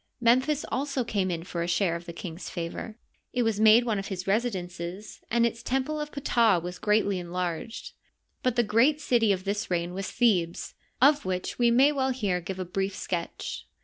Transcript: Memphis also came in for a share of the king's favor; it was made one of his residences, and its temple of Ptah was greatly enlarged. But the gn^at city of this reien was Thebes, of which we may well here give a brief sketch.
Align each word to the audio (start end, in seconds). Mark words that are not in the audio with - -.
Memphis 0.19 0.65
also 0.71 1.03
came 1.03 1.29
in 1.29 1.43
for 1.43 1.61
a 1.61 1.67
share 1.67 1.95
of 1.95 2.05
the 2.07 2.11
king's 2.11 2.49
favor; 2.49 2.97
it 3.33 3.43
was 3.43 3.59
made 3.59 3.85
one 3.85 3.99
of 3.99 4.07
his 4.07 4.25
residences, 4.25 5.21
and 5.29 5.45
its 5.45 5.61
temple 5.61 5.99
of 6.01 6.11
Ptah 6.11 6.57
was 6.59 6.79
greatly 6.79 7.19
enlarged. 7.19 7.91
But 8.41 8.55
the 8.55 8.63
gn^at 8.63 8.99
city 8.99 9.31
of 9.31 9.43
this 9.43 9.67
reien 9.67 9.93
was 9.93 10.09
Thebes, 10.11 10.73
of 11.03 11.23
which 11.23 11.59
we 11.59 11.69
may 11.69 11.91
well 11.91 12.09
here 12.09 12.41
give 12.41 12.57
a 12.57 12.65
brief 12.65 12.95
sketch. 12.95 13.67